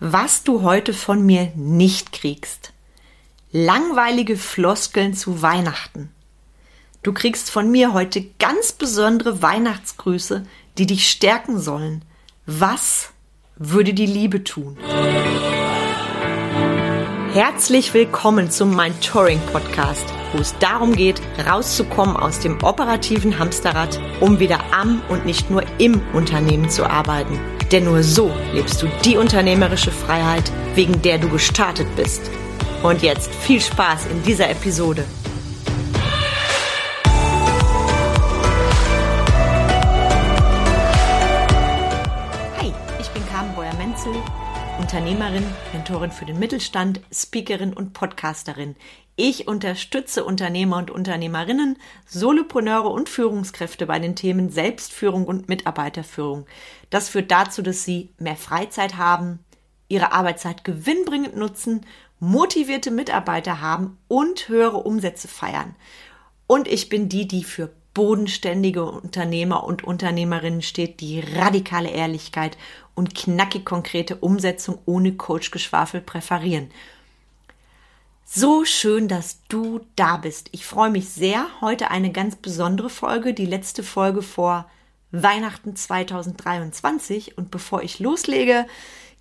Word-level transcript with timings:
was 0.00 0.42
du 0.42 0.62
heute 0.62 0.92
von 0.92 1.24
mir 1.24 1.52
nicht 1.54 2.12
kriegst. 2.12 2.72
Langweilige 3.50 4.36
Floskeln 4.36 5.14
zu 5.14 5.40
Weihnachten. 5.40 6.10
Du 7.02 7.12
kriegst 7.12 7.50
von 7.50 7.70
mir 7.70 7.92
heute 7.92 8.26
ganz 8.38 8.72
besondere 8.72 9.40
Weihnachtsgrüße, 9.40 10.44
die 10.76 10.86
dich 10.86 11.08
stärken 11.08 11.58
sollen. 11.60 12.02
Was 12.44 13.10
würde 13.56 13.94
die 13.94 14.06
Liebe 14.06 14.44
tun? 14.44 14.76
Herzlich 17.32 17.94
willkommen 17.94 18.50
zum 18.50 18.74
Mein 18.74 18.98
Touring 19.00 19.40
Podcast, 19.52 20.04
wo 20.32 20.38
es 20.38 20.58
darum 20.58 20.94
geht, 20.94 21.20
rauszukommen 21.46 22.16
aus 22.16 22.40
dem 22.40 22.62
operativen 22.62 23.38
Hamsterrad, 23.38 24.00
um 24.20 24.40
wieder 24.40 24.60
am 24.72 25.02
und 25.08 25.24
nicht 25.24 25.50
nur 25.50 25.62
im 25.78 26.02
Unternehmen 26.12 26.68
zu 26.68 26.84
arbeiten. 26.84 27.38
Denn 27.72 27.84
nur 27.84 28.02
so 28.02 28.30
lebst 28.52 28.82
du 28.82 28.86
die 29.04 29.16
unternehmerische 29.16 29.90
Freiheit, 29.90 30.50
wegen 30.74 31.02
der 31.02 31.18
du 31.18 31.28
gestartet 31.28 31.88
bist. 31.96 32.30
Und 32.82 33.02
jetzt 33.02 33.34
viel 33.34 33.60
Spaß 33.60 34.06
in 34.06 34.22
dieser 34.22 34.50
Episode. 34.50 35.04
Unternehmerin, 44.96 45.44
Mentorin 45.74 46.10
für 46.10 46.24
den 46.24 46.38
Mittelstand, 46.38 47.02
Speakerin 47.12 47.74
und 47.74 47.92
Podcasterin. 47.92 48.76
Ich 49.14 49.46
unterstütze 49.46 50.24
Unternehmer 50.24 50.78
und 50.78 50.90
Unternehmerinnen, 50.90 51.76
Solopreneure 52.06 52.90
und 52.90 53.10
Führungskräfte 53.10 53.84
bei 53.84 53.98
den 53.98 54.16
Themen 54.16 54.48
Selbstführung 54.48 55.26
und 55.26 55.50
Mitarbeiterführung. 55.50 56.46
Das 56.88 57.10
führt 57.10 57.30
dazu, 57.30 57.60
dass 57.60 57.84
sie 57.84 58.08
mehr 58.18 58.36
Freizeit 58.36 58.96
haben, 58.96 59.40
ihre 59.88 60.12
Arbeitszeit 60.12 60.64
gewinnbringend 60.64 61.36
nutzen, 61.36 61.84
motivierte 62.18 62.90
Mitarbeiter 62.90 63.60
haben 63.60 63.98
und 64.08 64.48
höhere 64.48 64.78
Umsätze 64.78 65.28
feiern. 65.28 65.76
Und 66.46 66.68
ich 66.68 66.88
bin 66.88 67.10
die, 67.10 67.28
die 67.28 67.44
für 67.44 67.70
bodenständige 67.92 68.84
Unternehmer 68.84 69.64
und 69.64 69.84
Unternehmerinnen 69.84 70.62
steht, 70.62 71.00
die 71.00 71.20
radikale 71.20 71.90
Ehrlichkeit 71.90 72.56
und 72.96 73.14
knackig 73.14 73.64
konkrete 73.64 74.16
Umsetzung 74.16 74.78
ohne 74.86 75.12
Coachgeschwafel 75.12 76.00
präferieren. 76.00 76.70
So 78.24 78.64
schön, 78.64 79.06
dass 79.06 79.38
du 79.46 79.86
da 79.94 80.16
bist. 80.16 80.48
Ich 80.50 80.66
freue 80.66 80.90
mich 80.90 81.08
sehr. 81.10 81.46
Heute 81.60 81.92
eine 81.92 82.10
ganz 82.10 82.34
besondere 82.34 82.90
Folge, 82.90 83.32
die 83.34 83.46
letzte 83.46 83.84
Folge 83.84 84.20
vor 84.20 84.68
Weihnachten 85.12 85.76
2023. 85.76 87.38
Und 87.38 87.52
bevor 87.52 87.84
ich 87.84 88.00
loslege, 88.00 88.66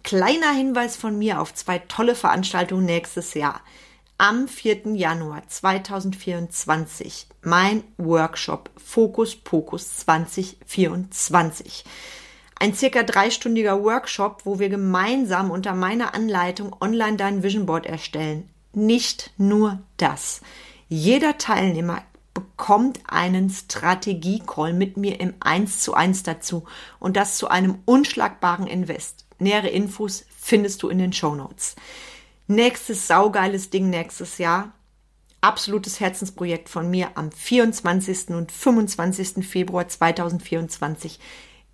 kleiner 0.03 0.51
Hinweis 0.53 0.95
von 0.95 1.19
mir 1.19 1.39
auf 1.39 1.53
zwei 1.53 1.77
tolle 1.77 2.15
Veranstaltungen 2.15 2.85
nächstes 2.85 3.35
Jahr. 3.35 3.61
Am 4.17 4.47
4. 4.47 4.95
Januar 4.95 5.47
2024 5.47 7.27
mein 7.43 7.83
Workshop 7.97 8.71
Fokus 8.83 9.35
Pokus 9.35 9.97
2024. 9.97 11.83
Ein 12.59 12.73
circa 12.73 13.03
dreistündiger 13.03 13.83
Workshop, 13.83 14.41
wo 14.45 14.59
wir 14.59 14.69
gemeinsam 14.69 15.51
unter 15.51 15.73
meiner 15.73 16.13
Anleitung 16.13 16.75
online 16.79 17.17
dein 17.17 17.43
Vision 17.43 17.65
Board 17.65 17.85
erstellen 17.85 18.49
nicht 18.75 19.31
nur 19.37 19.79
das. 19.97 20.41
Jeder 20.87 21.37
Teilnehmer 21.37 22.03
bekommt 22.33 22.99
einen 23.07 23.49
Strategie-Call 23.49 24.73
mit 24.73 24.97
mir 24.97 25.19
im 25.19 25.33
1 25.39 25.79
zu 25.79 25.93
1 25.93 26.23
dazu 26.23 26.65
und 26.99 27.15
das 27.15 27.37
zu 27.37 27.47
einem 27.47 27.79
unschlagbaren 27.85 28.67
Invest. 28.67 29.25
Nähere 29.39 29.69
Infos 29.69 30.25
findest 30.37 30.83
du 30.83 30.89
in 30.89 30.97
den 30.97 31.13
Show 31.13 31.35
Notes. 31.35 31.75
Nächstes 32.47 33.07
saugeiles 33.07 33.69
Ding 33.69 33.89
nächstes 33.89 34.37
Jahr. 34.37 34.73
Absolutes 35.41 35.99
Herzensprojekt 35.99 36.69
von 36.69 36.89
mir 36.89 37.11
am 37.15 37.31
24. 37.31 38.29
und 38.29 38.51
25. 38.51 39.47
Februar 39.47 39.87
2024 39.87 41.19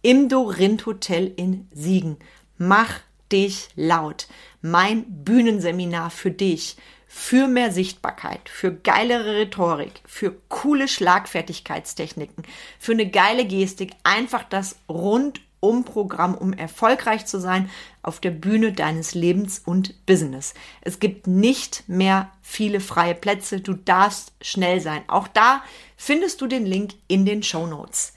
im 0.01 0.29
Dorinth 0.29 0.85
Hotel 0.85 1.31
in 1.35 1.67
Siegen. 1.71 2.17
Mach 2.57 2.99
dich 3.31 3.69
laut. 3.75 4.27
Mein 4.61 5.05
Bühnenseminar 5.23 6.09
für 6.09 6.31
dich. 6.31 6.77
Für 7.13 7.47
mehr 7.47 7.73
Sichtbarkeit, 7.73 8.47
für 8.47 8.73
geilere 8.73 9.35
Rhetorik, 9.35 9.99
für 10.05 10.33
coole 10.47 10.87
Schlagfertigkeitstechniken, 10.87 12.45
für 12.79 12.93
eine 12.93 13.09
geile 13.09 13.43
Gestik. 13.45 13.91
Einfach 14.03 14.43
das 14.43 14.77
Rundum-Programm, 14.87 16.35
um 16.35 16.53
erfolgreich 16.53 17.25
zu 17.25 17.37
sein 17.37 17.69
auf 18.01 18.21
der 18.21 18.31
Bühne 18.31 18.71
deines 18.71 19.13
Lebens 19.13 19.59
und 19.59 20.05
Business. 20.05 20.53
Es 20.79 21.01
gibt 21.01 21.27
nicht 21.27 21.83
mehr 21.87 22.31
viele 22.41 22.79
freie 22.79 23.13
Plätze. 23.13 23.59
Du 23.59 23.73
darfst 23.73 24.31
schnell 24.39 24.79
sein. 24.79 25.03
Auch 25.07 25.27
da 25.27 25.63
findest 25.97 26.39
du 26.39 26.47
den 26.47 26.65
Link 26.65 26.93
in 27.09 27.25
den 27.25 27.43
Show 27.43 27.67
Notes. 27.67 28.13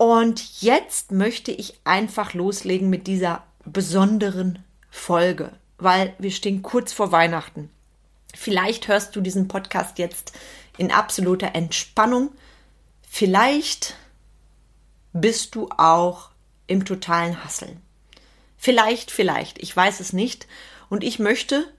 Und 0.00 0.62
jetzt 0.62 1.12
möchte 1.12 1.52
ich 1.52 1.74
einfach 1.84 2.32
loslegen 2.32 2.88
mit 2.88 3.06
dieser 3.06 3.44
besonderen 3.66 4.64
Folge, 4.88 5.52
weil 5.76 6.14
wir 6.18 6.30
stehen 6.30 6.62
kurz 6.62 6.94
vor 6.94 7.12
Weihnachten. 7.12 7.68
Vielleicht 8.34 8.88
hörst 8.88 9.14
du 9.14 9.20
diesen 9.20 9.46
Podcast 9.46 9.98
jetzt 9.98 10.32
in 10.78 10.90
absoluter 10.90 11.54
Entspannung. 11.54 12.30
Vielleicht 13.10 13.94
bist 15.12 15.54
du 15.54 15.68
auch 15.76 16.30
im 16.66 16.86
totalen 16.86 17.44
Hasseln. 17.44 17.82
Vielleicht, 18.56 19.10
vielleicht, 19.10 19.62
ich 19.62 19.76
weiß 19.76 20.00
es 20.00 20.14
nicht. 20.14 20.46
Und 20.88 21.04
ich 21.04 21.18
möchte 21.18 21.70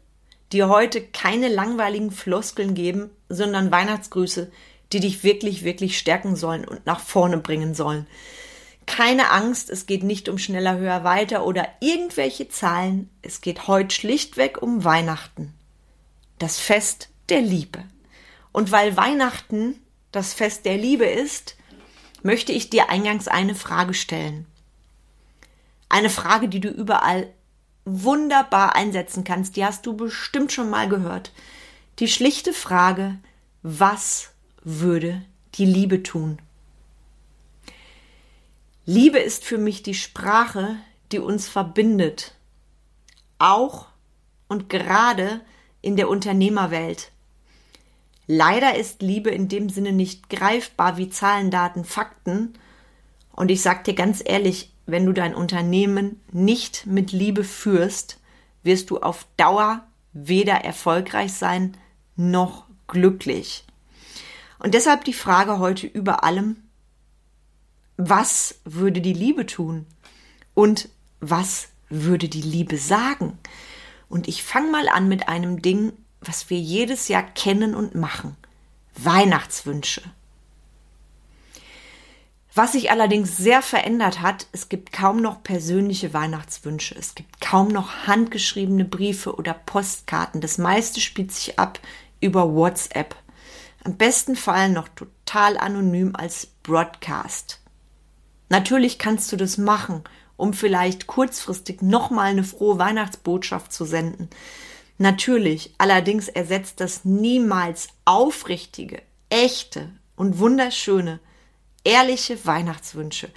dir 0.52 0.70
heute 0.70 1.02
keine 1.02 1.48
langweiligen 1.48 2.12
Floskeln 2.12 2.76
geben, 2.76 3.10
sondern 3.30 3.72
Weihnachtsgrüße, 3.72 4.52
die 4.94 5.00
dich 5.00 5.24
wirklich, 5.24 5.64
wirklich 5.64 5.98
stärken 5.98 6.36
sollen 6.36 6.66
und 6.66 6.86
nach 6.86 7.00
vorne 7.00 7.38
bringen 7.38 7.74
sollen. 7.74 8.08
Keine 8.86 9.32
Angst, 9.32 9.70
es 9.70 9.86
geht 9.86 10.04
nicht 10.04 10.28
um 10.28 10.38
schneller, 10.38 10.78
höher, 10.78 11.04
weiter 11.04 11.46
oder 11.46 11.68
irgendwelche 11.80 12.50
Zahlen. 12.50 13.10
Es 13.22 13.42
geht 13.42 13.68
heute 13.68 13.94
schlichtweg 13.94 14.62
um 14.62 14.84
Weihnachten. 14.84 15.54
Das 16.40 16.60
Fest 16.60 17.10
der 17.30 17.42
Liebe. 17.42 17.84
Und 18.52 18.72
weil 18.72 18.98
Weihnachten 18.98 19.76
das 20.12 20.34
Fest 20.34 20.66
der 20.66 20.78
Liebe 20.78 21.06
ist, 21.06 21.56
möchte 22.24 22.52
ich 22.52 22.70
dir 22.70 22.90
eingangs 22.90 23.28
eine 23.28 23.56
Frage 23.56 23.94
stellen. 23.94 24.46
Eine 25.88 26.10
Frage, 26.10 26.50
die 26.50 26.60
du 26.60 26.70
überall 26.70 27.34
wunderbar 27.86 28.76
einsetzen 28.76 29.24
kannst. 29.24 29.56
Die 29.56 29.66
hast 29.66 29.86
du 29.86 29.96
bestimmt 29.96 30.52
schon 30.52 30.70
mal 30.70 30.88
gehört. 30.88 31.32
Die 32.00 32.08
schlichte 32.08 32.54
Frage, 32.54 33.20
was 33.64 34.31
würde 34.64 35.22
die 35.56 35.66
Liebe 35.66 36.04
tun? 36.04 36.40
Liebe 38.86 39.20
ist 39.20 39.46
für 39.46 39.58
mich 39.58 39.84
die 39.84 39.94
Sprache, 39.94 40.78
die 41.12 41.20
uns 41.20 41.48
verbindet. 41.48 42.36
Auch 43.38 43.88
und 44.48 44.70
gerade 44.70 45.42
in 45.82 45.96
der 45.96 46.10
Unternehmerwelt. 46.10 47.12
Leider 48.28 48.76
ist 48.76 49.02
Liebe 49.02 49.30
in 49.30 49.48
dem 49.48 49.70
Sinne 49.70 49.92
nicht 49.92 50.30
greifbar 50.30 50.98
wie 50.98 51.10
Zahlen, 51.10 51.52
Daten, 51.52 51.86
Fakten. 51.86 52.54
Und 53.34 53.52
ich 53.52 53.62
sag 53.62 53.84
dir 53.84 53.94
ganz 53.94 54.22
ehrlich, 54.24 54.72
wenn 54.86 55.06
du 55.06 55.14
dein 55.14 55.36
Unternehmen 55.36 56.20
nicht 56.32 56.86
mit 56.86 57.12
Liebe 57.12 57.44
führst, 57.44 58.20
wirst 58.64 58.90
du 58.90 59.00
auf 59.00 59.26
Dauer 59.38 59.86
weder 60.14 60.56
erfolgreich 60.56 61.34
sein 61.34 61.78
noch 62.16 62.66
glücklich. 62.88 63.64
Und 64.62 64.76
deshalb 64.76 65.06
die 65.06 65.14
Frage 65.14 65.58
heute 65.58 65.88
über 65.88 66.24
allem, 66.24 66.58
was 67.98 68.60
würde 68.64 69.02
die 69.02 69.14
Liebe 69.14 69.48
tun 69.48 69.88
und 70.54 70.88
was 71.20 71.70
würde 71.90 72.30
die 72.30 72.44
Liebe 72.44 72.78
sagen. 72.78 73.40
Und 74.08 74.28
ich 74.28 74.44
fange 74.44 74.70
mal 74.70 74.88
an 74.88 75.08
mit 75.08 75.28
einem 75.28 75.64
Ding, 75.64 75.94
was 76.20 76.52
wir 76.52 76.60
jedes 76.60 77.08
Jahr 77.08 77.24
kennen 77.24 77.74
und 77.74 77.96
machen. 77.96 78.38
Weihnachtswünsche. 78.96 80.04
Was 82.54 82.74
sich 82.74 82.92
allerdings 82.92 83.38
sehr 83.38 83.64
verändert 83.64 84.22
hat, 84.22 84.46
es 84.52 84.70
gibt 84.70 84.92
kaum 84.94 85.24
noch 85.24 85.42
persönliche 85.42 86.14
Weihnachtswünsche, 86.14 86.94
es 86.94 87.16
gibt 87.16 87.42
kaum 87.42 87.70
noch 87.70 88.06
handgeschriebene 88.06 88.86
Briefe 88.86 89.34
oder 89.36 89.56
Postkarten. 89.56 90.40
Das 90.40 90.60
meiste 90.60 91.02
spielt 91.02 91.32
sich 91.32 91.58
ab 91.58 91.80
über 92.20 92.54
WhatsApp. 92.54 93.16
Am 93.84 93.98
besten 93.98 94.36
Fall 94.36 94.70
noch 94.70 94.88
total 94.90 95.58
anonym 95.58 96.16
als 96.16 96.48
Broadcast. 96.64 97.60
Natürlich 98.50 99.00
kannst 99.00 99.32
du 99.32 99.38
das 99.38 99.58
machen, 99.58 100.04
um 100.38 100.54
vielleicht 100.54 101.08
kurzfristig 101.08 101.82
nochmal 101.82 102.32
eine 102.32 102.44
frohe 102.44 102.78
Weihnachtsbotschaft 102.78 103.74
zu 103.74 103.86
senden. 103.86 104.30
Natürlich, 104.98 105.74
allerdings 105.80 106.28
ersetzt 106.28 106.80
das 106.80 107.06
niemals 107.06 107.88
aufrichtige, 108.06 109.02
echte 109.30 109.90
und 110.16 110.38
wunderschöne, 110.38 111.20
ehrliche 111.84 112.46
Weihnachtswünsche. 112.46 113.32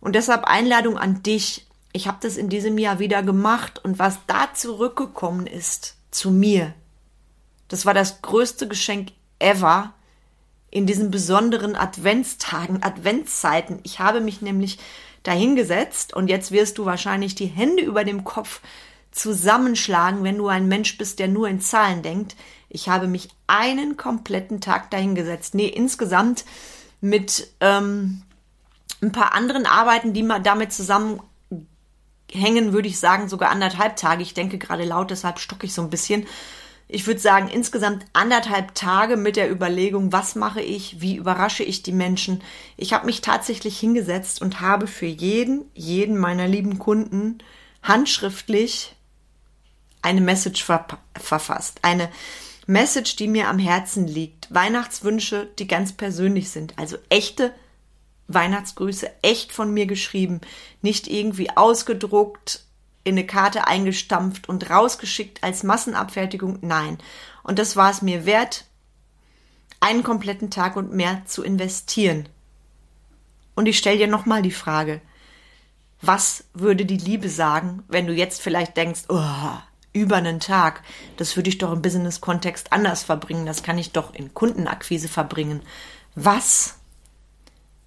Und 0.00 0.14
deshalb 0.14 0.44
Einladung 0.44 0.98
an 0.98 1.22
dich. 1.22 1.66
ich 1.92 2.08
habe 2.08 2.18
das 2.20 2.36
in 2.36 2.48
diesem 2.48 2.78
Jahr 2.78 2.98
wieder 2.98 3.22
gemacht 3.22 3.84
und 3.84 3.98
was 3.98 4.18
da 4.26 4.52
zurückgekommen 4.54 5.46
ist 5.46 5.96
zu 6.10 6.30
mir, 6.30 6.74
das 7.68 7.84
war 7.84 7.94
das 7.94 8.22
größte 8.22 8.66
Geschenk 8.66 9.12
ever 9.38 9.92
in 10.70 10.86
diesen 10.86 11.10
besonderen 11.10 11.76
Adventstagen, 11.76 12.82
Adventszeiten. 12.82 13.80
Ich 13.82 14.00
habe 14.00 14.20
mich 14.20 14.42
nämlich 14.42 14.78
dahingesetzt 15.22 16.14
und 16.14 16.28
jetzt 16.28 16.52
wirst 16.52 16.78
du 16.78 16.84
wahrscheinlich 16.84 17.34
die 17.34 17.46
Hände 17.46 17.82
über 17.82 18.04
dem 18.04 18.24
Kopf 18.24 18.60
zusammenschlagen, 19.10 20.22
wenn 20.22 20.38
du 20.38 20.48
ein 20.48 20.68
Mensch 20.68 20.96
bist, 20.96 21.18
der 21.18 21.28
nur 21.28 21.48
in 21.48 21.60
Zahlen 21.60 22.02
denkt. 22.02 22.36
Ich 22.68 22.88
habe 22.88 23.06
mich 23.08 23.28
einen 23.46 23.96
kompletten 23.96 24.60
Tag 24.60 24.90
dahingesetzt. 24.90 25.54
Nee, 25.54 25.68
insgesamt 25.68 26.44
mit 27.00 27.48
ähm, 27.60 28.22
ein 29.00 29.12
paar 29.12 29.34
anderen 29.34 29.66
Arbeiten, 29.66 30.12
die 30.12 30.22
mal 30.22 30.40
damit 30.40 30.72
zusammenhängen, 30.72 31.22
würde 32.72 32.88
ich 32.88 32.98
sagen, 32.98 33.28
sogar 33.28 33.50
anderthalb 33.50 33.96
Tage. 33.96 34.22
Ich 34.22 34.34
denke 34.34 34.58
gerade 34.58 34.84
laut, 34.84 35.10
deshalb 35.10 35.38
stocke 35.38 35.66
ich 35.66 35.74
so 35.74 35.82
ein 35.82 35.90
bisschen. 35.90 36.26
Ich 36.90 37.06
würde 37.06 37.20
sagen, 37.20 37.48
insgesamt 37.48 38.06
anderthalb 38.14 38.74
Tage 38.74 39.18
mit 39.18 39.36
der 39.36 39.50
Überlegung, 39.50 40.10
was 40.10 40.34
mache 40.34 40.62
ich, 40.62 41.02
wie 41.02 41.16
überrasche 41.16 41.62
ich 41.62 41.82
die 41.82 41.92
Menschen. 41.92 42.42
Ich 42.78 42.94
habe 42.94 43.04
mich 43.04 43.20
tatsächlich 43.20 43.78
hingesetzt 43.78 44.40
und 44.40 44.62
habe 44.62 44.86
für 44.86 45.06
jeden, 45.06 45.66
jeden 45.74 46.16
meiner 46.16 46.48
lieben 46.48 46.78
Kunden 46.78 47.38
handschriftlich 47.82 48.96
eine 50.00 50.22
Message 50.22 50.64
ver 50.64 50.86
verfasst. 51.14 51.80
Eine 51.82 52.08
Message, 52.66 53.16
die 53.16 53.28
mir 53.28 53.48
am 53.48 53.58
Herzen 53.58 54.06
liegt. 54.06 54.52
Weihnachtswünsche, 54.52 55.48
die 55.58 55.66
ganz 55.66 55.92
persönlich 55.92 56.48
sind. 56.48 56.78
Also 56.78 56.96
echte 57.10 57.52
Weihnachtsgrüße, 58.28 59.10
echt 59.22 59.52
von 59.52 59.74
mir 59.74 59.86
geschrieben. 59.86 60.40
Nicht 60.80 61.06
irgendwie 61.06 61.50
ausgedruckt, 61.54 62.64
in 63.08 63.14
eine 63.14 63.26
Karte 63.26 63.66
eingestampft 63.66 64.48
und 64.48 64.70
rausgeschickt 64.70 65.42
als 65.42 65.62
Massenabfertigung. 65.62 66.58
Nein. 66.60 66.98
Und 67.42 67.58
das 67.58 67.76
war 67.76 67.90
es 67.90 68.02
mir 68.02 68.26
wert, 68.26 68.66
einen 69.80 70.02
kompletten 70.02 70.50
Tag 70.50 70.76
und 70.76 70.92
mehr 70.92 71.22
zu 71.24 71.42
investieren. 71.42 72.28
Und 73.54 73.66
ich 73.66 73.78
stelle 73.78 73.98
dir 73.98 74.08
nochmal 74.08 74.42
die 74.42 74.50
Frage, 74.50 75.00
was 76.00 76.44
würde 76.54 76.84
die 76.84 76.96
Liebe 76.96 77.28
sagen, 77.28 77.82
wenn 77.88 78.06
du 78.06 78.12
jetzt 78.12 78.40
vielleicht 78.40 78.76
denkst, 78.76 79.04
oh, 79.08 79.58
über 79.92 80.16
einen 80.16 80.40
Tag. 80.40 80.82
Das 81.16 81.36
würde 81.36 81.48
ich 81.48 81.58
doch 81.58 81.72
im 81.72 81.82
Business-Kontext 81.82 82.72
anders 82.72 83.02
verbringen. 83.02 83.46
Das 83.46 83.62
kann 83.62 83.78
ich 83.78 83.92
doch 83.92 84.14
in 84.14 84.34
Kundenakquise 84.34 85.08
verbringen. 85.08 85.62
Was 86.14 86.76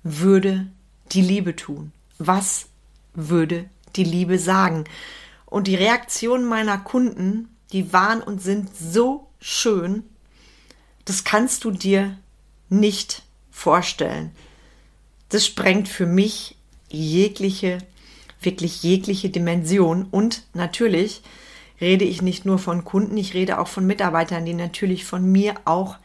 würde 0.03 0.67
die 1.11 1.21
Liebe 1.21 1.55
tun? 1.55 1.91
Was 2.17 2.67
würde 3.13 3.69
die 3.95 4.03
Liebe 4.03 4.39
sagen? 4.39 4.85
Und 5.45 5.67
die 5.67 5.75
Reaktionen 5.75 6.45
meiner 6.45 6.77
Kunden, 6.77 7.49
die 7.71 7.93
waren 7.93 8.21
und 8.21 8.41
sind 8.41 8.69
so 8.75 9.27
schön, 9.39 10.03
das 11.05 11.23
kannst 11.23 11.63
du 11.63 11.71
dir 11.71 12.17
nicht 12.69 13.23
vorstellen. 13.51 14.31
Das 15.29 15.45
sprengt 15.45 15.87
für 15.87 16.05
mich 16.05 16.57
jegliche, 16.89 17.79
wirklich 18.41 18.83
jegliche 18.83 19.29
Dimension 19.29 20.07
und 20.09 20.43
natürlich 20.53 21.21
rede 21.79 22.05
ich 22.05 22.21
nicht 22.21 22.45
nur 22.45 22.59
von 22.59 22.85
Kunden, 22.85 23.17
ich 23.17 23.33
rede 23.33 23.59
auch 23.59 23.67
von 23.67 23.85
Mitarbeitern, 23.85 24.45
die 24.45 24.53
natürlich 24.53 25.05
von 25.05 25.29
mir 25.31 25.55
auch 25.65 25.97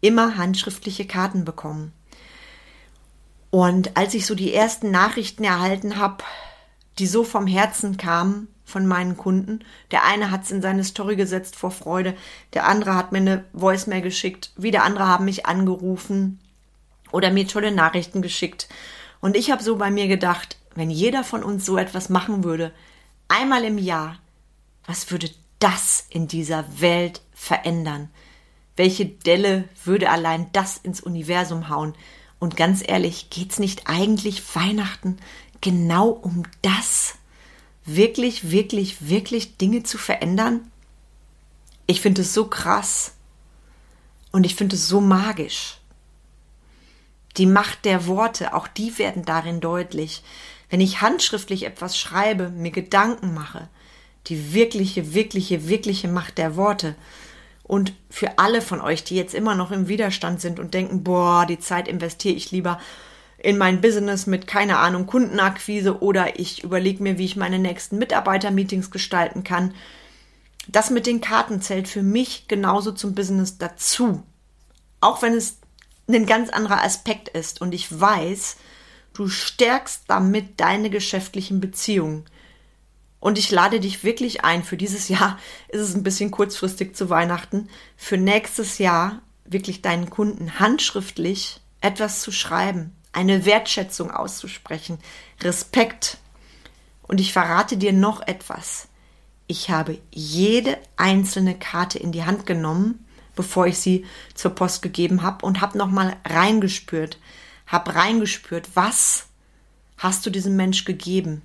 immer 0.00 0.36
handschriftliche 0.36 1.06
Karten 1.06 1.44
bekommen. 1.44 1.92
Und 3.50 3.96
als 3.96 4.14
ich 4.14 4.26
so 4.26 4.34
die 4.34 4.52
ersten 4.52 4.90
Nachrichten 4.90 5.44
erhalten 5.44 5.98
habe, 5.98 6.24
die 6.98 7.06
so 7.06 7.24
vom 7.24 7.46
Herzen 7.46 7.96
kamen 7.96 8.48
von 8.64 8.86
meinen 8.86 9.16
Kunden, 9.16 9.60
der 9.90 10.04
eine 10.04 10.30
hat 10.30 10.44
es 10.44 10.50
in 10.50 10.60
seine 10.60 10.84
Story 10.84 11.16
gesetzt 11.16 11.56
vor 11.56 11.70
Freude, 11.70 12.14
der 12.52 12.66
andere 12.66 12.94
hat 12.94 13.12
mir 13.12 13.18
eine 13.18 13.44
Voicemail 13.52 14.02
geschickt, 14.02 14.52
wieder 14.56 14.84
andere 14.84 15.06
haben 15.06 15.24
mich 15.24 15.46
angerufen 15.46 16.38
oder 17.10 17.30
mir 17.30 17.46
tolle 17.46 17.72
Nachrichten 17.72 18.20
geschickt. 18.20 18.68
Und 19.20 19.36
ich 19.36 19.50
habe 19.50 19.62
so 19.62 19.76
bei 19.76 19.90
mir 19.90 20.06
gedacht, 20.06 20.58
wenn 20.74 20.90
jeder 20.90 21.24
von 21.24 21.42
uns 21.42 21.64
so 21.64 21.76
etwas 21.78 22.08
machen 22.08 22.44
würde, 22.44 22.72
einmal 23.26 23.64
im 23.64 23.78
Jahr, 23.78 24.18
was 24.86 25.10
würde 25.10 25.30
das 25.58 26.06
in 26.10 26.28
dieser 26.28 26.64
Welt 26.80 27.22
verändern? 27.32 28.10
Welche 28.76 29.06
Delle 29.06 29.64
würde 29.84 30.10
allein 30.10 30.46
das 30.52 30.76
ins 30.76 31.00
Universum 31.00 31.68
hauen? 31.68 31.94
Und 32.38 32.56
ganz 32.56 32.82
ehrlich, 32.86 33.30
geht's 33.30 33.58
nicht 33.58 33.88
eigentlich 33.88 34.54
Weihnachten 34.54 35.16
genau 35.60 36.08
um 36.08 36.44
das? 36.62 37.14
Wirklich, 37.84 38.50
wirklich, 38.50 39.08
wirklich 39.08 39.56
Dinge 39.56 39.82
zu 39.82 39.98
verändern? 39.98 40.70
Ich 41.86 42.00
finde 42.00 42.22
es 42.22 42.34
so 42.34 42.46
krass 42.46 43.14
und 44.30 44.44
ich 44.44 44.54
finde 44.54 44.76
es 44.76 44.88
so 44.88 45.00
magisch. 45.00 45.78
Die 47.36 47.46
Macht 47.46 47.84
der 47.84 48.06
Worte, 48.06 48.52
auch 48.52 48.68
die 48.68 48.98
werden 48.98 49.24
darin 49.24 49.60
deutlich. 49.60 50.22
Wenn 50.70 50.80
ich 50.80 51.00
handschriftlich 51.00 51.64
etwas 51.64 51.98
schreibe, 51.98 52.50
mir 52.50 52.72
Gedanken 52.72 53.32
mache, 53.32 53.68
die 54.26 54.52
wirkliche, 54.52 55.14
wirkliche, 55.14 55.68
wirkliche 55.68 56.08
Macht 56.08 56.36
der 56.36 56.56
Worte. 56.56 56.94
Und 57.62 57.92
für 58.10 58.38
alle 58.38 58.60
von 58.60 58.80
euch, 58.80 59.04
die 59.04 59.16
jetzt 59.16 59.34
immer 59.34 59.54
noch 59.54 59.70
im 59.70 59.88
Widerstand 59.88 60.40
sind 60.40 60.58
und 60.58 60.74
denken, 60.74 61.04
boah, 61.04 61.46
die 61.46 61.58
Zeit 61.58 61.88
investiere 61.88 62.34
ich 62.34 62.50
lieber 62.50 62.80
in 63.38 63.56
mein 63.56 63.80
Business 63.80 64.26
mit, 64.26 64.46
keine 64.46 64.78
Ahnung, 64.78 65.06
Kundenakquise 65.06 66.02
oder 66.02 66.38
ich 66.38 66.64
überlege 66.64 67.02
mir, 67.02 67.18
wie 67.18 67.24
ich 67.24 67.36
meine 67.36 67.58
nächsten 67.58 67.98
Mitarbeitermeetings 67.98 68.90
gestalten 68.90 69.44
kann. 69.44 69.74
Das 70.66 70.90
mit 70.90 71.06
den 71.06 71.20
Karten 71.20 71.62
zählt 71.62 71.88
für 71.88 72.02
mich 72.02 72.48
genauso 72.48 72.92
zum 72.92 73.14
Business 73.14 73.56
dazu. 73.56 74.22
Auch 75.00 75.22
wenn 75.22 75.34
es 75.34 75.58
ein 76.08 76.26
ganz 76.26 76.50
anderer 76.50 76.82
Aspekt 76.82 77.28
ist 77.28 77.60
und 77.60 77.72
ich 77.74 77.98
weiß, 77.98 78.56
du 79.14 79.28
stärkst 79.28 80.02
damit 80.08 80.60
deine 80.60 80.90
geschäftlichen 80.90 81.60
Beziehungen. 81.60 82.24
Und 83.20 83.36
ich 83.38 83.50
lade 83.50 83.80
dich 83.80 84.04
wirklich 84.04 84.44
ein. 84.44 84.62
Für 84.62 84.76
dieses 84.76 85.08
Jahr 85.08 85.38
ist 85.68 85.80
es 85.80 85.94
ein 85.94 86.02
bisschen 86.02 86.30
kurzfristig 86.30 86.96
zu 86.96 87.08
Weihnachten. 87.08 87.68
Für 87.96 88.16
nächstes 88.16 88.78
Jahr 88.78 89.22
wirklich 89.44 89.80
deinen 89.82 90.10
Kunden 90.10 90.58
handschriftlich 90.58 91.60
etwas 91.80 92.20
zu 92.20 92.32
schreiben, 92.32 92.94
eine 93.12 93.44
Wertschätzung 93.44 94.10
auszusprechen, 94.10 94.98
Respekt. 95.40 96.18
Und 97.02 97.20
ich 97.20 97.32
verrate 97.32 97.76
dir 97.76 97.92
noch 97.92 98.26
etwas. 98.26 98.88
Ich 99.46 99.70
habe 99.70 99.98
jede 100.10 100.78
einzelne 100.96 101.58
Karte 101.58 101.98
in 101.98 102.12
die 102.12 102.24
Hand 102.24 102.44
genommen, 102.44 103.06
bevor 103.34 103.66
ich 103.66 103.78
sie 103.78 104.04
zur 104.34 104.54
Post 104.54 104.82
gegeben 104.82 105.22
habe 105.22 105.46
und 105.46 105.60
habe 105.60 105.78
nochmal 105.78 106.16
reingespürt, 106.26 107.18
habe 107.66 107.94
reingespürt, 107.94 108.68
was 108.74 109.26
hast 109.96 110.26
du 110.26 110.30
diesem 110.30 110.56
Mensch 110.56 110.84
gegeben? 110.84 111.42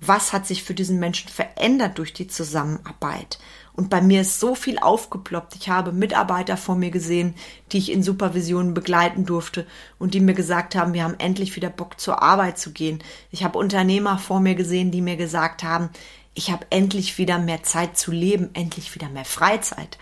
was 0.00 0.32
hat 0.32 0.46
sich 0.46 0.62
für 0.62 0.74
diesen 0.74 0.98
Menschen 0.98 1.28
verändert 1.28 1.98
durch 1.98 2.12
die 2.12 2.26
Zusammenarbeit. 2.26 3.38
Und 3.80 3.88
bei 3.88 4.02
mir 4.02 4.20
ist 4.20 4.40
so 4.40 4.54
viel 4.54 4.78
aufgeploppt. 4.78 5.56
Ich 5.56 5.70
habe 5.70 5.92
Mitarbeiter 5.92 6.58
vor 6.58 6.74
mir 6.74 6.90
gesehen, 6.90 7.34
die 7.72 7.78
ich 7.78 7.90
in 7.90 8.02
Supervisionen 8.02 8.74
begleiten 8.74 9.24
durfte 9.24 9.66
und 9.98 10.12
die 10.12 10.20
mir 10.20 10.34
gesagt 10.34 10.74
haben, 10.74 10.92
wir 10.92 11.02
haben 11.02 11.14
endlich 11.16 11.56
wieder 11.56 11.70
Bock 11.70 11.98
zur 11.98 12.22
Arbeit 12.22 12.58
zu 12.58 12.72
gehen. 12.72 13.02
Ich 13.30 13.42
habe 13.42 13.56
Unternehmer 13.56 14.18
vor 14.18 14.40
mir 14.40 14.54
gesehen, 14.54 14.90
die 14.90 15.00
mir 15.00 15.16
gesagt 15.16 15.62
haben, 15.62 15.88
ich 16.34 16.50
habe 16.50 16.66
endlich 16.68 17.16
wieder 17.16 17.38
mehr 17.38 17.62
Zeit 17.62 17.96
zu 17.96 18.12
leben, 18.12 18.50
endlich 18.52 18.94
wieder 18.94 19.08
mehr 19.08 19.24
Freizeit. 19.24 19.96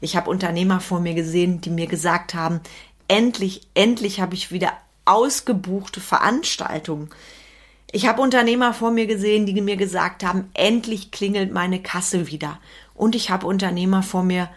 Ich 0.00 0.16
habe 0.16 0.30
Unternehmer 0.30 0.80
vor 0.80 1.00
mir 1.00 1.12
gesehen, 1.12 1.60
die 1.60 1.68
mir 1.68 1.86
gesagt 1.86 2.32
haben, 2.32 2.60
endlich, 3.08 3.60
endlich 3.74 4.22
habe 4.22 4.36
ich 4.36 4.52
wieder 4.52 4.72
ausgebuchte 5.04 6.00
Veranstaltungen. 6.00 7.10
Ich 7.90 8.06
habe 8.06 8.20
Unternehmer 8.20 8.74
vor 8.74 8.90
mir 8.90 9.06
gesehen, 9.06 9.46
die 9.46 9.58
mir 9.62 9.78
gesagt 9.78 10.22
haben, 10.22 10.50
endlich 10.52 11.10
klingelt 11.10 11.54
meine 11.54 11.80
Kasse 11.80 12.26
wieder. 12.26 12.60
Und 12.98 13.14
ich 13.14 13.30
habe 13.30 13.46
Unternehmer 13.46 14.02
vor 14.02 14.24
mir 14.24 14.50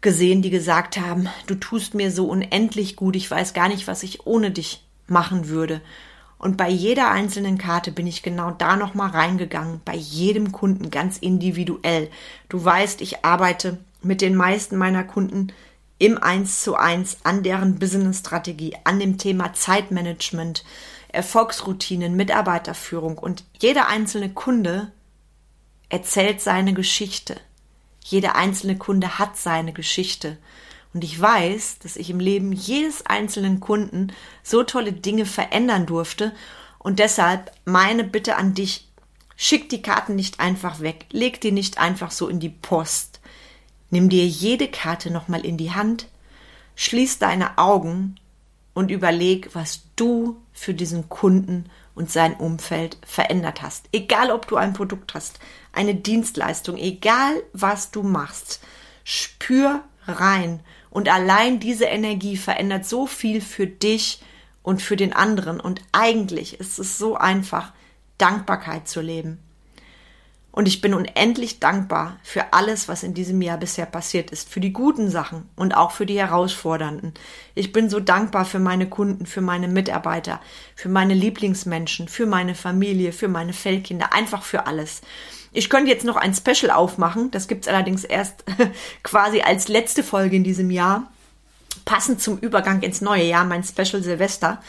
gesehen, 0.00 0.40
die 0.40 0.50
gesagt 0.50 0.98
haben, 0.98 1.28
du 1.46 1.54
tust 1.54 1.94
mir 1.94 2.10
so 2.10 2.26
unendlich 2.26 2.96
gut, 2.96 3.16
ich 3.16 3.30
weiß 3.30 3.52
gar 3.52 3.68
nicht, 3.68 3.86
was 3.86 4.02
ich 4.02 4.26
ohne 4.26 4.50
dich 4.50 4.82
machen 5.06 5.48
würde. 5.48 5.82
Und 6.38 6.56
bei 6.56 6.70
jeder 6.70 7.10
einzelnen 7.10 7.58
Karte 7.58 7.92
bin 7.92 8.06
ich 8.06 8.22
genau 8.22 8.50
da 8.50 8.76
nochmal 8.76 9.10
reingegangen, 9.10 9.82
bei 9.84 9.94
jedem 9.94 10.52
Kunden 10.52 10.90
ganz 10.90 11.18
individuell. 11.18 12.08
Du 12.48 12.64
weißt, 12.64 13.02
ich 13.02 13.26
arbeite 13.26 13.76
mit 14.02 14.22
den 14.22 14.34
meisten 14.34 14.78
meiner 14.78 15.04
Kunden 15.04 15.52
im 15.98 16.16
Eins 16.16 16.62
zu 16.62 16.76
eins 16.76 17.18
an 17.24 17.42
deren 17.42 17.78
Business-Strategie, 17.78 18.74
an 18.84 18.98
dem 18.98 19.18
Thema 19.18 19.52
Zeitmanagement, 19.52 20.64
Erfolgsroutinen, 21.08 22.16
Mitarbeiterführung 22.16 23.18
und 23.18 23.44
jeder 23.60 23.88
einzelne 23.88 24.30
Kunde 24.30 24.92
erzählt 25.90 26.40
seine 26.40 26.72
Geschichte. 26.72 27.36
Jeder 28.10 28.34
einzelne 28.34 28.76
Kunde 28.76 29.18
hat 29.20 29.36
seine 29.36 29.72
Geschichte. 29.72 30.36
Und 30.92 31.04
ich 31.04 31.20
weiß, 31.20 31.78
dass 31.78 31.94
ich 31.94 32.10
im 32.10 32.18
Leben 32.18 32.52
jedes 32.52 33.06
einzelnen 33.06 33.60
Kunden 33.60 34.12
so 34.42 34.64
tolle 34.64 34.92
Dinge 34.92 35.26
verändern 35.26 35.86
durfte. 35.86 36.32
Und 36.80 36.98
deshalb 36.98 37.52
meine 37.64 38.02
Bitte 38.02 38.36
an 38.36 38.54
dich, 38.54 38.88
Schick 39.42 39.70
die 39.70 39.80
Karten 39.80 40.16
nicht 40.16 40.38
einfach 40.38 40.80
weg, 40.80 41.06
leg 41.12 41.40
die 41.40 41.50
nicht 41.50 41.78
einfach 41.78 42.10
so 42.10 42.28
in 42.28 42.40
die 42.40 42.50
Post. 42.50 43.20
Nimm 43.88 44.10
dir 44.10 44.26
jede 44.26 44.68
Karte 44.68 45.10
nochmal 45.10 45.46
in 45.46 45.56
die 45.56 45.72
Hand, 45.72 46.08
schließ 46.74 47.20
deine 47.20 47.56
Augen 47.56 48.16
und 48.74 48.90
überleg, 48.90 49.48
was 49.54 49.84
du 49.96 50.36
für 50.52 50.74
diesen 50.74 51.08
Kunden 51.08 51.70
und 52.00 52.10
sein 52.10 52.32
Umfeld 52.32 52.96
verändert 53.04 53.60
hast. 53.60 53.90
Egal, 53.92 54.30
ob 54.30 54.48
du 54.48 54.56
ein 54.56 54.72
Produkt 54.72 55.12
hast, 55.12 55.38
eine 55.70 55.94
Dienstleistung, 55.94 56.78
egal 56.78 57.42
was 57.52 57.90
du 57.90 58.02
machst, 58.02 58.60
spür 59.04 59.84
rein 60.08 60.60
und 60.88 61.10
allein 61.10 61.60
diese 61.60 61.84
Energie 61.84 62.38
verändert 62.38 62.86
so 62.86 63.06
viel 63.06 63.42
für 63.42 63.66
dich 63.66 64.22
und 64.62 64.80
für 64.80 64.96
den 64.96 65.12
anderen 65.12 65.60
und 65.60 65.82
eigentlich 65.92 66.58
ist 66.58 66.78
es 66.78 66.96
so 66.96 67.16
einfach, 67.16 67.74
Dankbarkeit 68.16 68.88
zu 68.88 69.02
leben. 69.02 69.38
Und 70.52 70.66
ich 70.66 70.80
bin 70.80 70.94
unendlich 70.94 71.60
dankbar 71.60 72.18
für 72.24 72.52
alles, 72.52 72.88
was 72.88 73.04
in 73.04 73.14
diesem 73.14 73.40
Jahr 73.40 73.56
bisher 73.56 73.86
passiert 73.86 74.32
ist, 74.32 74.48
für 74.48 74.58
die 74.58 74.72
guten 74.72 75.08
Sachen 75.08 75.48
und 75.54 75.76
auch 75.76 75.92
für 75.92 76.06
die 76.06 76.18
herausfordernden. 76.18 77.14
Ich 77.54 77.72
bin 77.72 77.88
so 77.88 78.00
dankbar 78.00 78.44
für 78.44 78.58
meine 78.58 78.88
Kunden, 78.88 79.26
für 79.26 79.42
meine 79.42 79.68
Mitarbeiter, 79.68 80.40
für 80.74 80.88
meine 80.88 81.14
Lieblingsmenschen, 81.14 82.08
für 82.08 82.26
meine 82.26 82.56
Familie, 82.56 83.12
für 83.12 83.28
meine 83.28 83.52
Fellkinder, 83.52 84.12
einfach 84.12 84.42
für 84.42 84.66
alles. 84.66 85.02
Ich 85.52 85.70
könnte 85.70 85.90
jetzt 85.90 86.04
noch 86.04 86.16
ein 86.16 86.34
Special 86.34 86.72
aufmachen, 86.72 87.30
das 87.30 87.46
gibt's 87.46 87.68
allerdings 87.68 88.02
erst 88.02 88.44
quasi 89.04 89.42
als 89.42 89.68
letzte 89.68 90.02
Folge 90.02 90.36
in 90.36 90.44
diesem 90.44 90.70
Jahr, 90.70 91.12
passend 91.84 92.20
zum 92.20 92.38
Übergang 92.38 92.82
ins 92.82 93.00
neue 93.00 93.24
Jahr, 93.24 93.44
mein 93.44 93.62
Special 93.62 94.02
Silvester. 94.02 94.60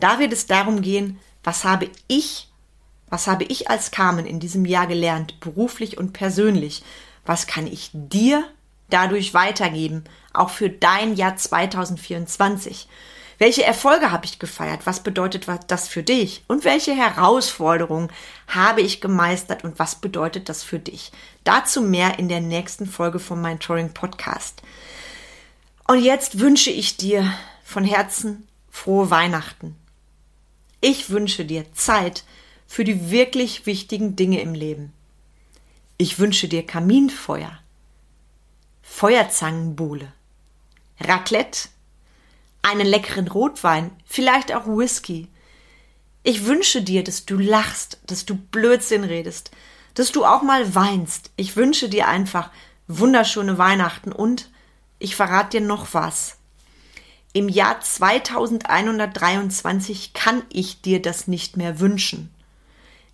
Da 0.00 0.18
wird 0.18 0.32
es 0.32 0.46
darum 0.46 0.80
gehen, 0.80 1.18
was 1.44 1.64
habe 1.64 1.88
ich 2.08 2.47
was 3.10 3.26
habe 3.26 3.44
ich 3.44 3.70
als 3.70 3.90
Carmen 3.90 4.26
in 4.26 4.40
diesem 4.40 4.64
Jahr 4.64 4.86
gelernt, 4.86 5.40
beruflich 5.40 5.98
und 5.98 6.12
persönlich? 6.12 6.82
Was 7.24 7.46
kann 7.46 7.66
ich 7.66 7.90
dir 7.92 8.44
dadurch 8.90 9.34
weitergeben, 9.34 10.04
auch 10.32 10.50
für 10.50 10.70
dein 10.70 11.14
Jahr 11.14 11.36
2024? 11.36 12.88
Welche 13.38 13.64
Erfolge 13.64 14.10
habe 14.10 14.24
ich 14.24 14.40
gefeiert? 14.40 14.80
Was 14.84 15.00
bedeutet 15.00 15.46
das 15.68 15.86
für 15.86 16.02
dich? 16.02 16.42
Und 16.48 16.64
welche 16.64 16.92
Herausforderungen 16.92 18.10
habe 18.48 18.80
ich 18.80 19.00
gemeistert 19.00 19.62
und 19.62 19.78
was 19.78 19.94
bedeutet 19.94 20.48
das 20.48 20.64
für 20.64 20.80
dich? 20.80 21.12
Dazu 21.44 21.80
mehr 21.80 22.18
in 22.18 22.28
der 22.28 22.40
nächsten 22.40 22.86
Folge 22.86 23.20
von 23.20 23.40
meinem 23.40 23.60
Touring 23.60 23.94
Podcast. 23.94 24.62
Und 25.86 26.02
jetzt 26.02 26.40
wünsche 26.40 26.70
ich 26.70 26.96
dir 26.96 27.32
von 27.62 27.84
Herzen 27.84 28.48
frohe 28.70 29.10
Weihnachten. 29.10 29.76
Ich 30.80 31.10
wünsche 31.10 31.44
dir 31.44 31.72
Zeit, 31.74 32.24
für 32.68 32.84
die 32.84 33.10
wirklich 33.10 33.66
wichtigen 33.66 34.14
Dinge 34.14 34.40
im 34.40 34.54
Leben. 34.54 34.92
Ich 35.96 36.20
wünsche 36.20 36.46
dir 36.46 36.64
Kaminfeuer, 36.64 37.58
Feuerzangenbowle, 38.82 40.12
Raclette, 41.00 41.70
einen 42.62 42.86
leckeren 42.86 43.26
Rotwein, 43.26 43.90
vielleicht 44.04 44.54
auch 44.54 44.66
Whisky. 44.66 45.26
Ich 46.22 46.44
wünsche 46.44 46.82
dir, 46.82 47.02
dass 47.02 47.26
du 47.26 47.36
lachst, 47.38 47.98
dass 48.06 48.24
du 48.26 48.36
Blödsinn 48.36 49.02
redest, 49.02 49.50
dass 49.94 50.12
du 50.12 50.24
auch 50.24 50.42
mal 50.42 50.72
weinst. 50.74 51.32
Ich 51.36 51.56
wünsche 51.56 51.88
dir 51.88 52.06
einfach 52.06 52.50
wunderschöne 52.86 53.58
Weihnachten 53.58 54.12
und 54.12 54.50
ich 54.98 55.16
verrate 55.16 55.58
dir 55.58 55.66
noch 55.66 55.94
was. 55.94 56.36
Im 57.32 57.48
Jahr 57.48 57.80
2123 57.80 60.12
kann 60.12 60.42
ich 60.50 60.82
dir 60.82 61.00
das 61.00 61.28
nicht 61.28 61.56
mehr 61.56 61.80
wünschen. 61.80 62.28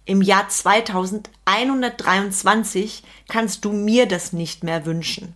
Im 0.06 0.20
Jahr 0.20 0.50
2123 0.50 3.04
kannst 3.26 3.64
du 3.64 3.72
mir 3.72 4.06
das 4.06 4.34
nicht 4.34 4.62
mehr 4.62 4.84
wünschen. 4.84 5.34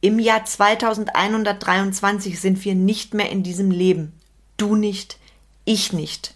Im 0.00 0.18
Jahr 0.18 0.46
2123 0.46 2.40
sind 2.40 2.64
wir 2.64 2.74
nicht 2.74 3.12
mehr 3.12 3.28
in 3.28 3.42
diesem 3.42 3.70
Leben. 3.70 4.18
Du 4.56 4.74
nicht, 4.74 5.18
ich 5.66 5.92
nicht. 5.92 6.34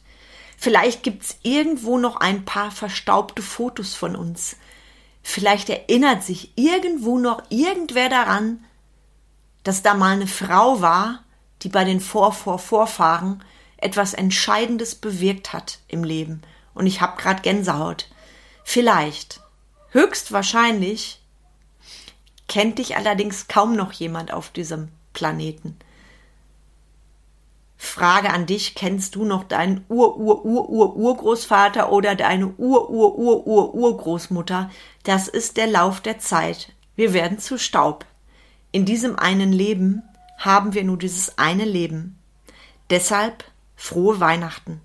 Vielleicht 0.58 1.02
gibt's 1.02 1.38
irgendwo 1.42 1.96
noch 1.96 2.16
ein 2.16 2.44
paar 2.44 2.70
verstaubte 2.70 3.40
Fotos 3.40 3.94
von 3.94 4.14
uns. 4.14 4.56
Vielleicht 5.22 5.70
erinnert 5.70 6.22
sich 6.22 6.52
irgendwo 6.54 7.18
noch 7.18 7.42
irgendwer 7.48 8.10
daran, 8.10 8.62
dass 9.64 9.82
da 9.82 9.94
mal 9.94 10.12
eine 10.12 10.26
Frau 10.26 10.82
war, 10.82 11.24
die 11.62 11.70
bei 11.70 11.84
den 11.84 12.00
Vorvorvorfahren 12.00 13.42
etwas 13.78 14.12
Entscheidendes 14.12 14.94
bewirkt 14.94 15.54
hat 15.54 15.78
im 15.88 16.04
Leben 16.04 16.42
und 16.76 16.86
ich 16.86 17.00
habe 17.00 17.20
gerade 17.20 17.42
Gänsehaut. 17.42 18.08
Vielleicht, 18.62 19.40
höchstwahrscheinlich, 19.90 21.20
kennt 22.48 22.78
dich 22.78 22.96
allerdings 22.96 23.48
kaum 23.48 23.74
noch 23.74 23.90
jemand 23.92 24.32
auf 24.32 24.50
diesem 24.50 24.88
Planeten. 25.12 25.76
Frage 27.78 28.30
an 28.30 28.46
dich, 28.46 28.74
kennst 28.74 29.14
du 29.14 29.24
noch 29.24 29.44
deinen 29.44 29.84
Ur-Ur-Ur-Ur-Urgroßvater 29.88 31.92
oder 31.92 32.14
deine 32.14 32.54
Ur-Ur-Ur-Ur-Urgroßmutter? 32.56 34.70
Das 35.02 35.28
ist 35.28 35.56
der 35.56 35.66
Lauf 35.66 36.00
der 36.00 36.18
Zeit. 36.18 36.72
Wir 36.94 37.12
werden 37.12 37.38
zu 37.38 37.58
Staub. 37.58 38.06
In 38.72 38.84
diesem 38.84 39.18
einen 39.18 39.52
Leben 39.52 40.02
haben 40.38 40.74
wir 40.74 40.84
nur 40.84 40.98
dieses 40.98 41.38
eine 41.38 41.64
Leben. 41.64 42.18
Deshalb 42.90 43.44
frohe 43.76 44.20
Weihnachten. 44.20 44.82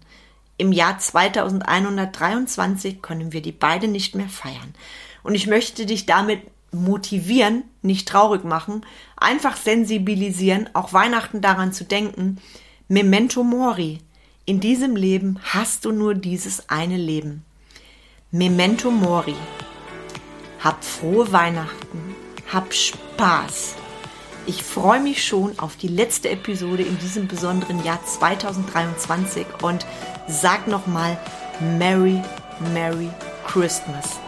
Im 0.62 0.72
Jahr 0.72 0.98
2123 1.00 3.02
können 3.02 3.34
wir 3.34 3.42
die 3.42 3.52
beide 3.52 3.88
nicht 3.88 4.14
mehr 4.14 4.30
feiern. 4.30 4.76
Und 5.24 5.34
ich 5.34 5.48
möchte 5.48 5.88
dich 5.88 6.06
damit 6.06 6.42
motivieren, 6.72 7.64
nicht 7.82 8.08
traurig 8.08 8.44
machen, 8.44 8.86
einfach 9.18 9.58
sensibilisieren, 9.58 10.70
auch 10.74 10.94
Weihnachten 10.94 11.42
daran 11.42 11.74
zu 11.74 11.84
denken, 11.84 12.38
Memento 12.88 13.42
Mori. 13.42 14.02
In 14.46 14.60
diesem 14.60 14.96
Leben 14.96 15.40
hast 15.44 15.86
du 15.86 15.92
nur 15.92 16.14
dieses 16.14 16.70
eine 16.70 16.98
Leben. 16.98 17.44
Memento 18.30 18.92
Mori. 18.92 19.34
Hab 20.60 20.84
frohe 20.84 21.32
Weihnachten. 21.32 22.16
Hab 22.54 22.72
Spaß. 22.72 23.78
Ich 24.48 24.64
freue 24.64 25.00
mich 25.00 25.24
schon 25.24 25.58
auf 25.60 25.76
die 25.76 25.88
letzte 25.88 26.30
Episode 26.30 26.84
in 26.84 26.98
diesem 26.98 27.28
besonderen 27.28 27.84
Jahr 27.84 28.04
2023 28.04 29.46
und 29.62 29.86
sag 30.28 30.68
nochmal 30.68 31.18
Merry, 31.78 32.22
Merry 32.74 33.10
Christmas. 33.46 34.20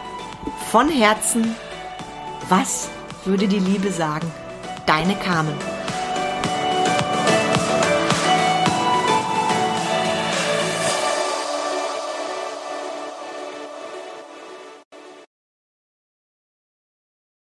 Von 0.70 0.88
Herzen, 0.88 1.54
was 2.48 2.88
würde 3.24 3.48
die 3.48 3.58
Liebe 3.58 3.90
sagen? 3.90 4.30
Deine 4.86 5.16
Carmen. 5.16 5.73